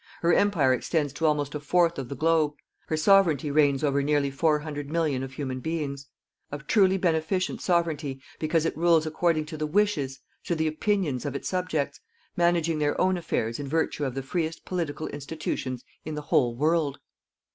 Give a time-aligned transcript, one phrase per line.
[0.23, 2.55] Her Empire extends to almost a fourth of the globe.
[2.87, 6.07] Her Sovereignty reigns over nearly four hundred million of human beings;
[6.51, 11.35] a truly beneficient Sovereignty, because it rules according to the wishes, to the opinions of
[11.35, 11.99] its subjects,
[12.35, 16.97] managing their own affairs in virtue of the freest political institutions in the whole world.